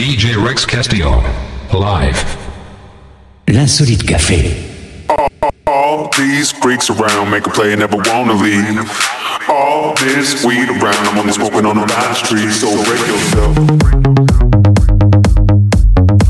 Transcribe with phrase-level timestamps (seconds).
[0.00, 1.22] DJ Rex Castillo.
[1.74, 2.24] Live.
[3.46, 4.56] L'insolite café.
[5.66, 8.80] All these freaks around make a play and never wanna leave.
[9.46, 13.54] All this weed around, I'm only smoking on the line street, so break yourself.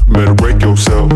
[0.08, 1.12] Better break yourself.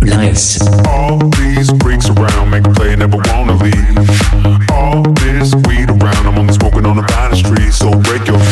[0.00, 0.66] Nice.
[0.86, 4.70] All these freaks around make a play and never wanna leave.
[4.70, 8.43] All this weed around, I'm only smoking on the line street, so break yourself.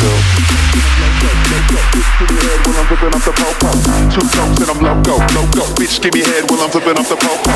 [2.23, 3.67] When I'm flipping off the popo,
[4.09, 5.67] two toes and I'm loco, loco.
[5.75, 7.51] Bitch, give me head while I'm flipping off the popo.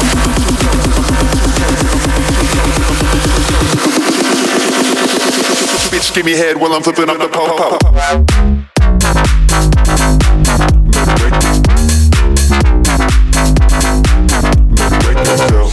[5.94, 7.28] Bitch, give me head while I'm flipping off the.
[15.04, 15.72] Break yourself.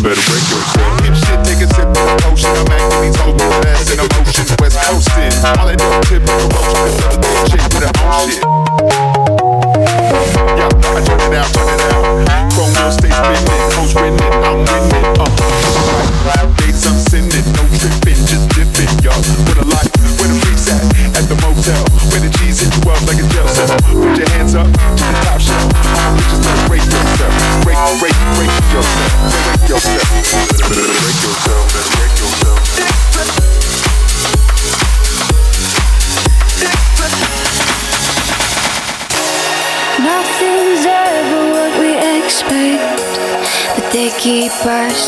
[0.00, 0.63] Better break yourself.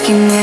[0.08, 0.35] Asking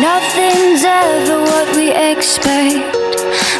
[0.00, 2.96] Nothing's ever what we expect,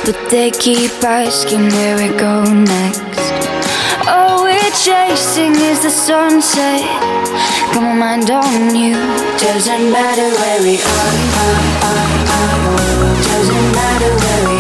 [0.07, 3.33] but they keep asking where we go next.
[4.09, 6.81] All we're chasing is the sunset.
[7.75, 8.95] Come on, mind on you.
[9.37, 11.17] Doesn't matter where we are.
[11.45, 13.13] are, are, are.
[13.21, 14.52] Doesn't matter where we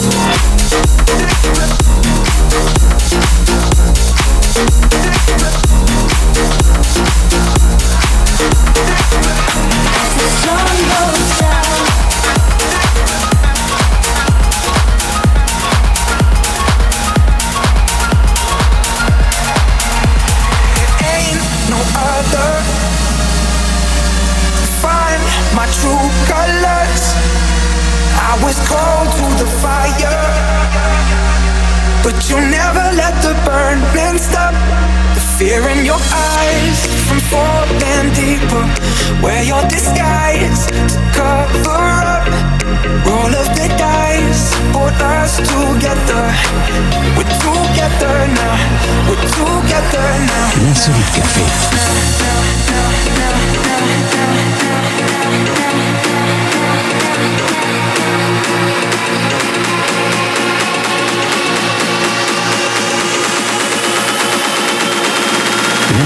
[0.00, 0.37] As
[33.48, 34.54] let the stop.
[35.14, 38.64] The fear in your eyes from falling deeper.
[39.22, 41.84] Wear your disguise to cover
[42.14, 42.26] up.
[43.06, 46.24] Roll of the dice, put us together.
[47.16, 48.56] We're together now.
[49.08, 50.48] We're together now.
[51.14, 51.44] Café.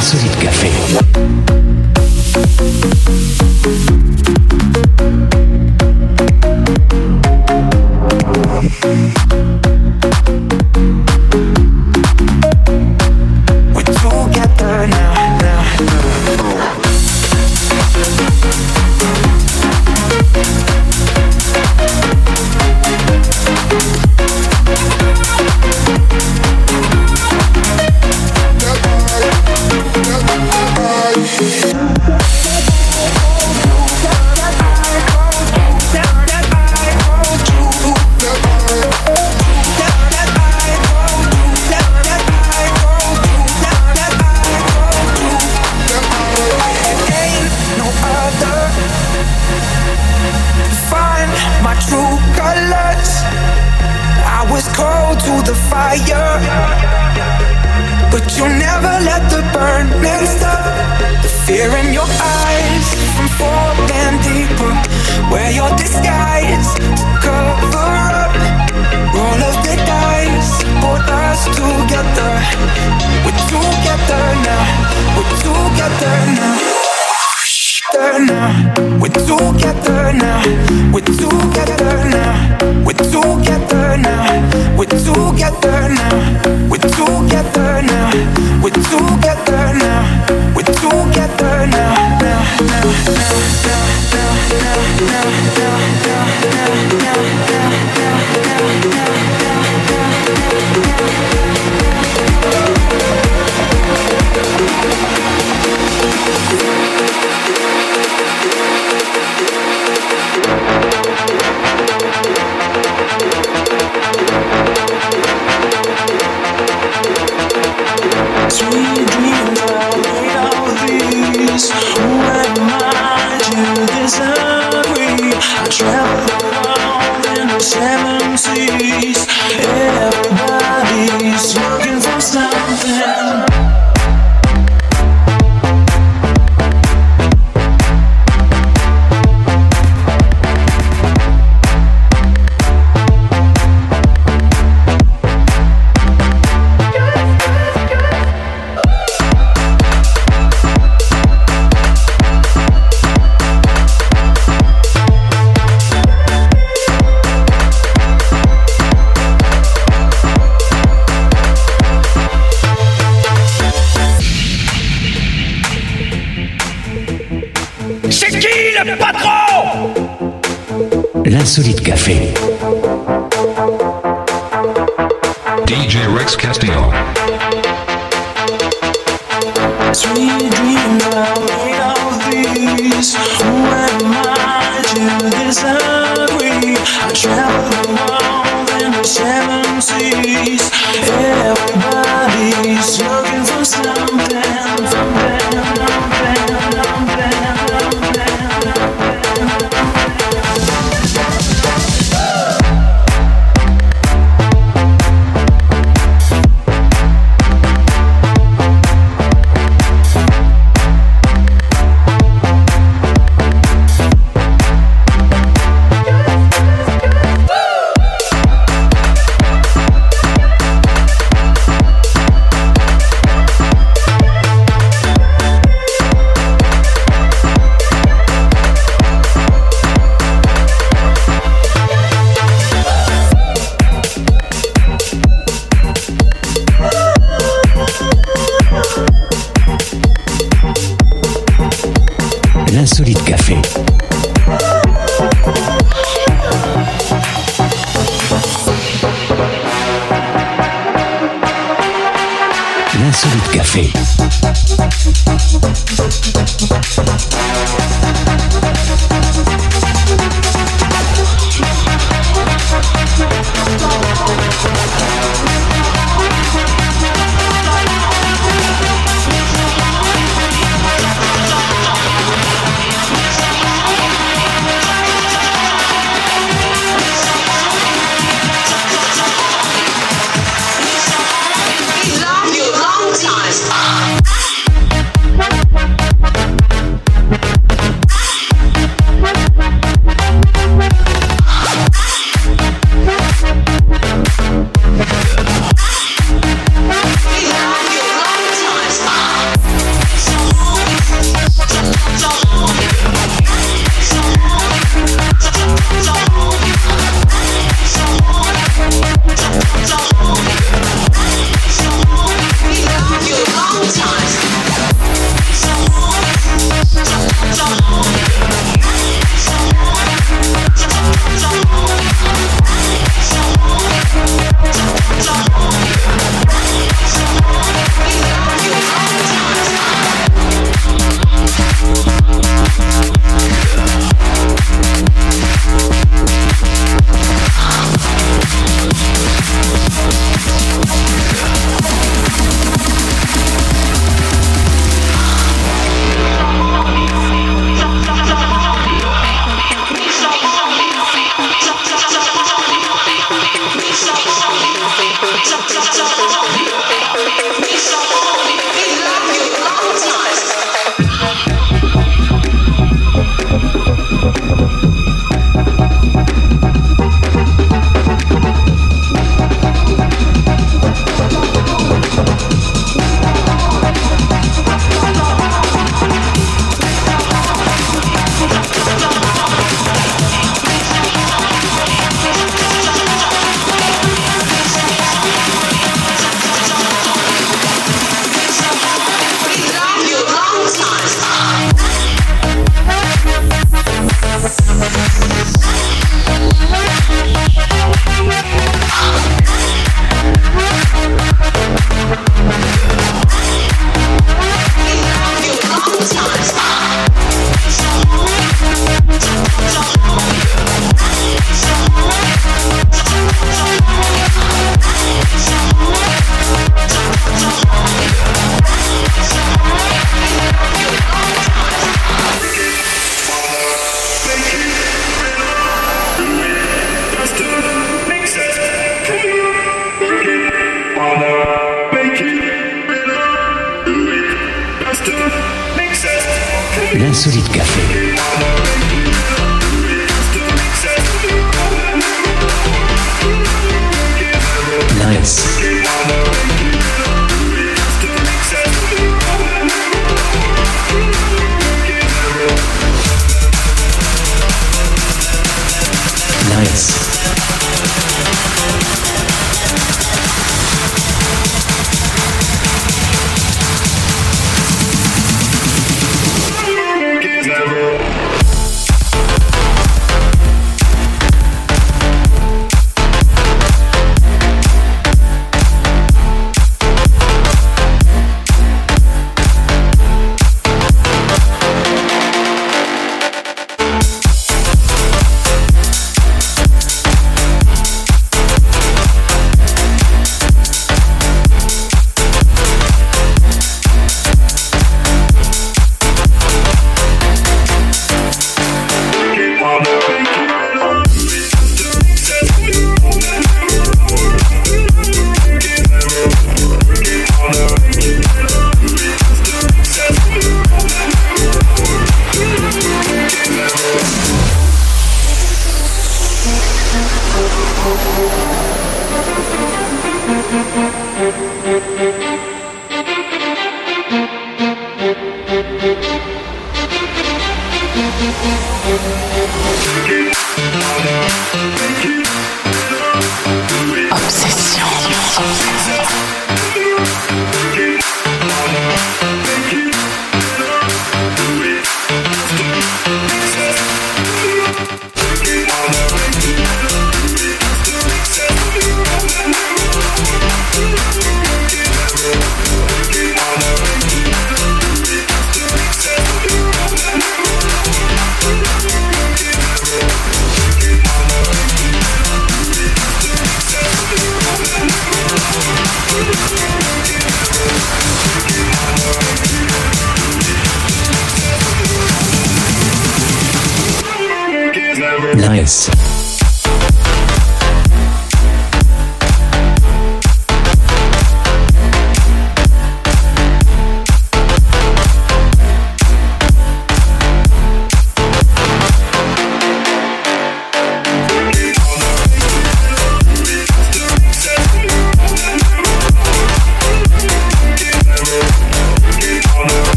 [0.00, 0.70] Solide Café.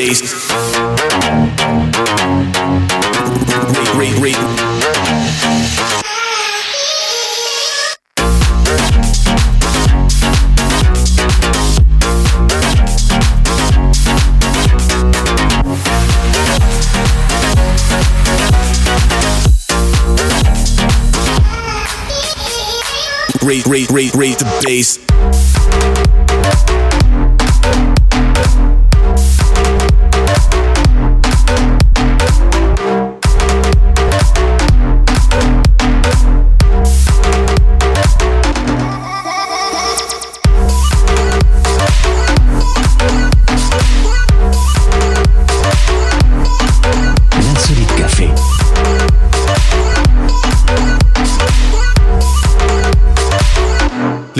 [0.00, 0.48] Bass.
[3.76, 4.36] Rate, rate, rate.
[23.42, 25.09] Rate, rate, rate, rate the bass.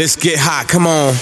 [0.01, 1.13] Let's get hot, come on.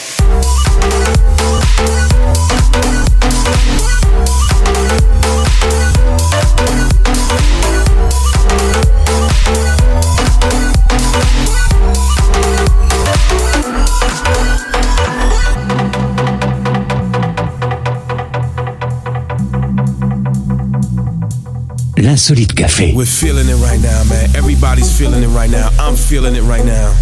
[21.97, 22.95] L'insolite café.
[22.95, 24.37] We're feeling it right now, man.
[24.37, 25.69] Everybody's feeling it right now.
[25.81, 26.95] I'm feeling it right now.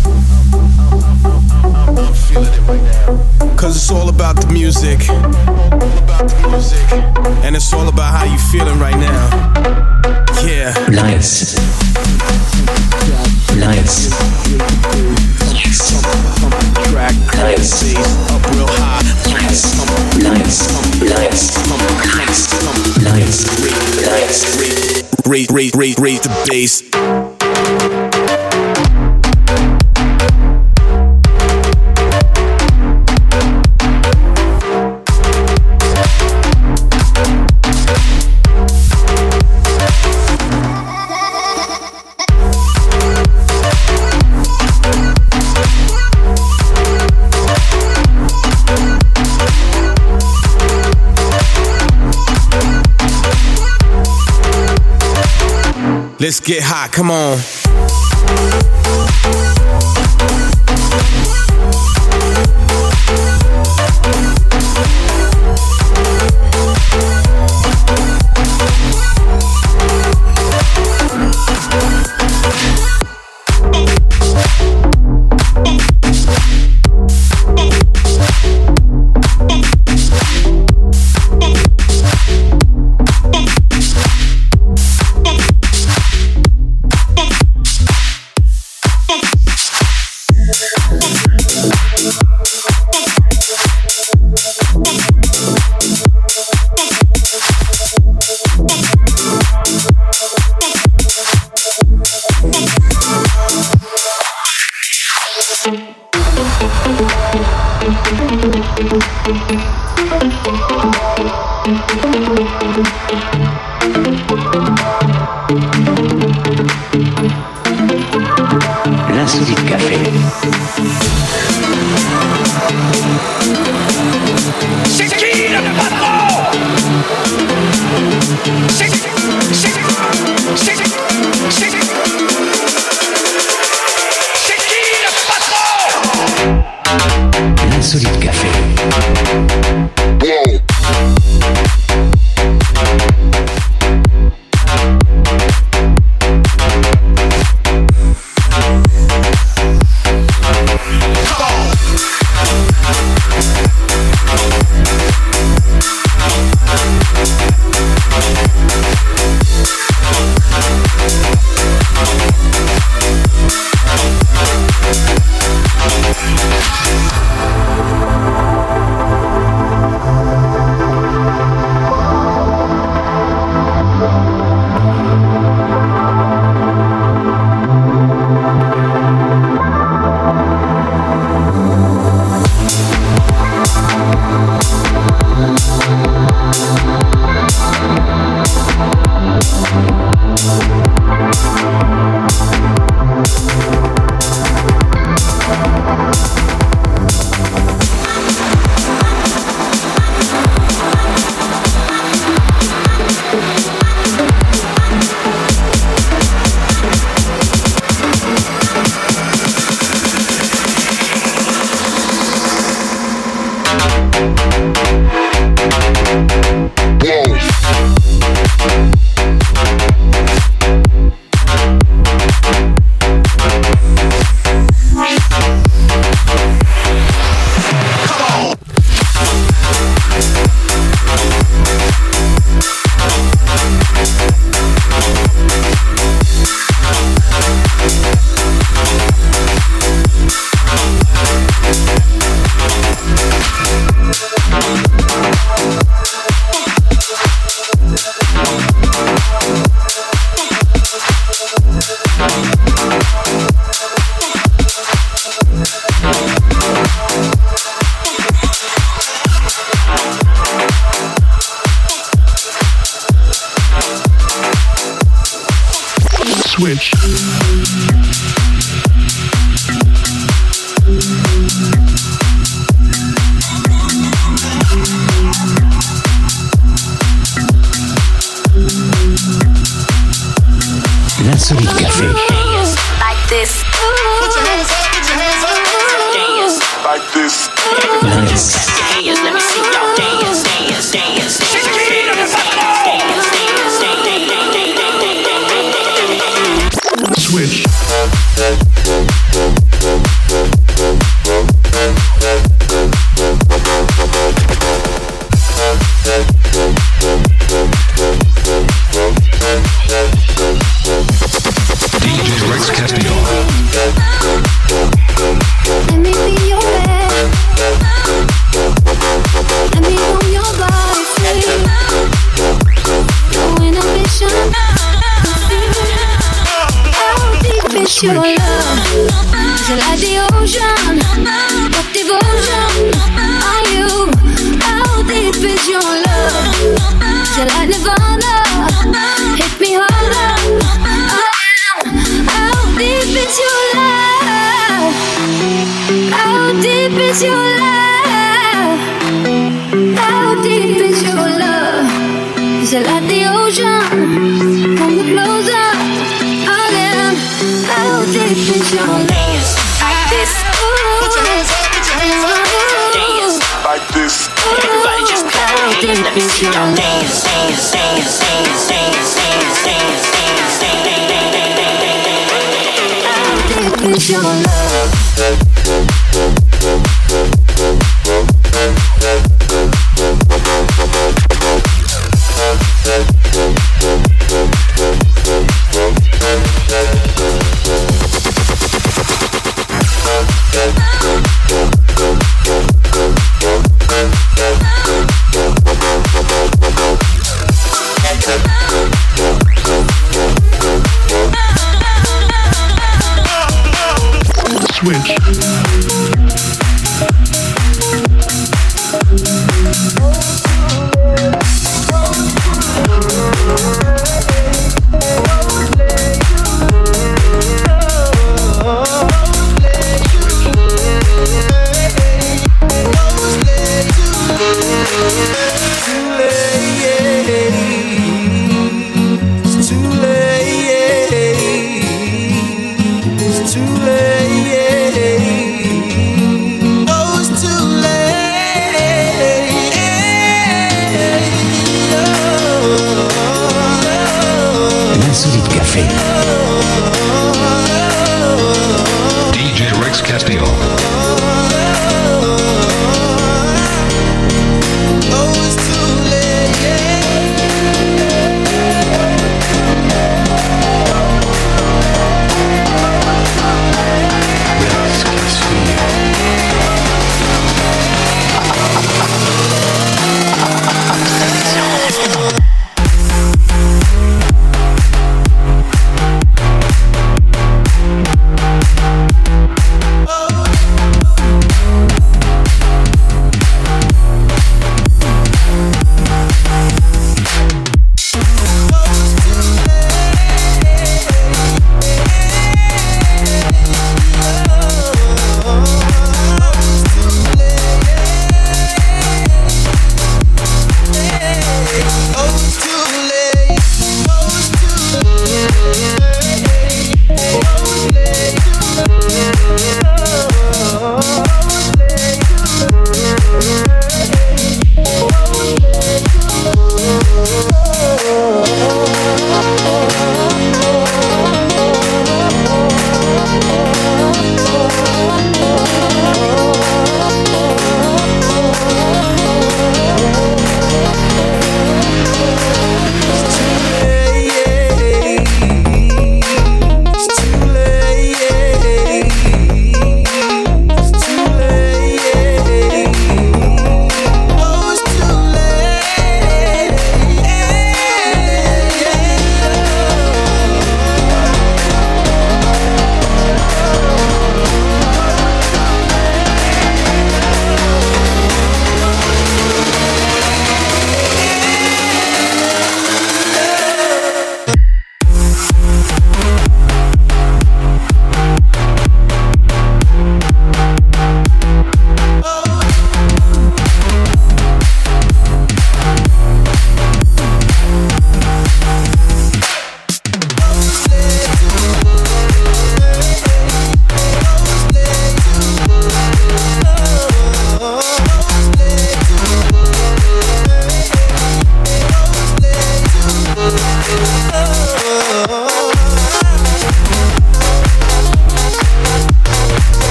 [3.56, 5.08] Cause it's all about the music.
[5.08, 6.92] About the music.
[7.44, 9.30] And it's all about how you feeling right now.
[10.46, 10.74] Yeah.
[10.92, 11.56] Lights.
[13.56, 14.10] Lights.
[16.90, 17.96] Track Lights.
[18.30, 19.02] up real high.
[19.32, 19.64] Lights.
[20.22, 21.00] Lights.
[21.02, 21.56] Lights.
[23.02, 23.44] Lights.
[24.06, 25.26] Lights.
[25.26, 28.05] Rate, rate, rate, rate the bass.
[56.26, 57.65] Let's get hot, come on.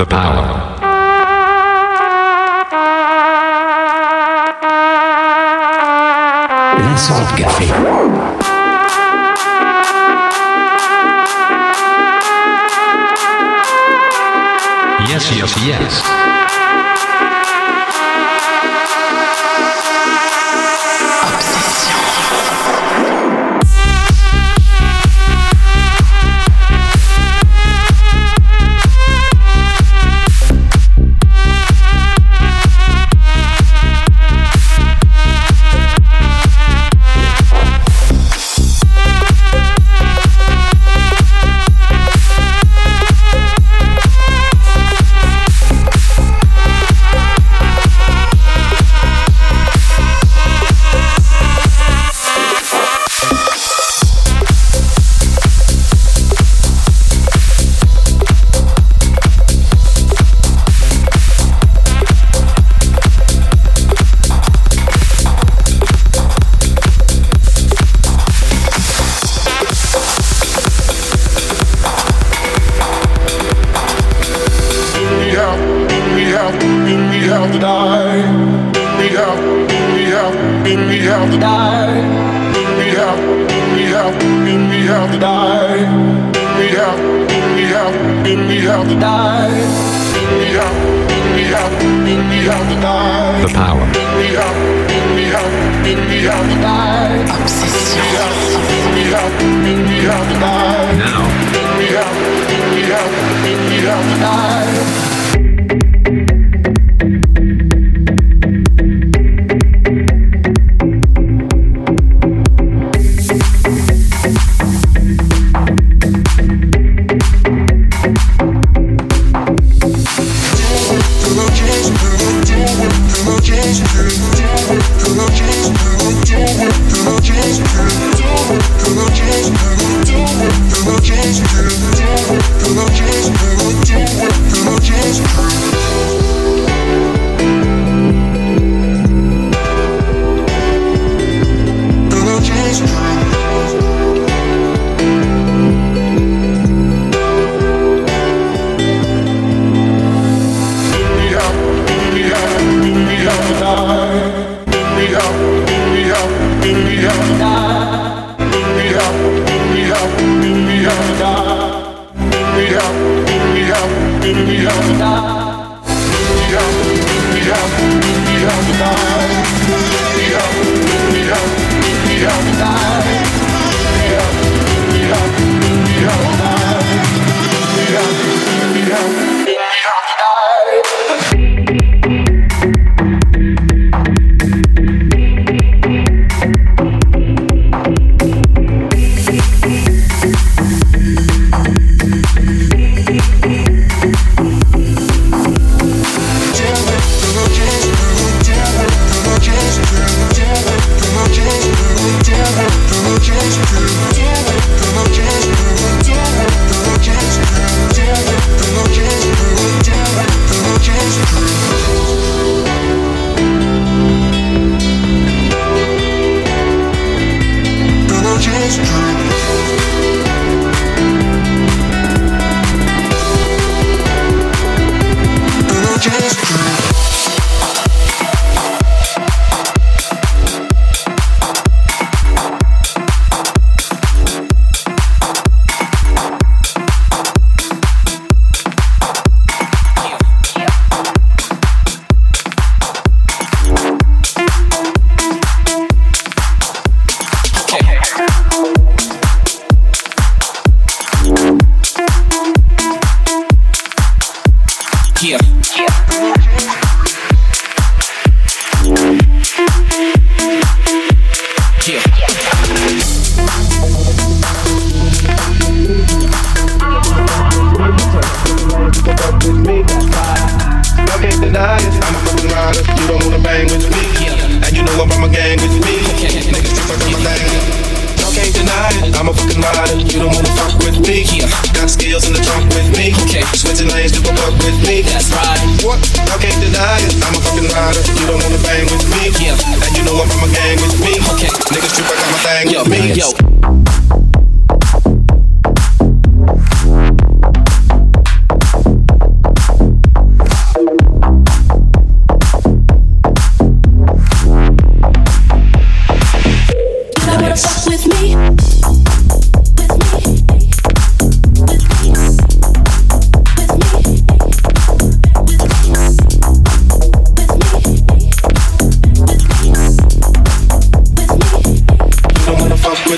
[0.00, 0.29] The power.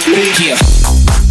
[0.04, 1.21] Insolite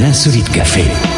[0.00, 1.09] L'insolite café.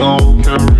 [0.00, 0.73] On, carry